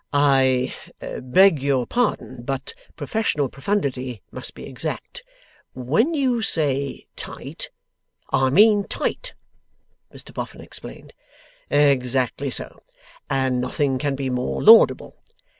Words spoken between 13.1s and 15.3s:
And nothing can be more laudable.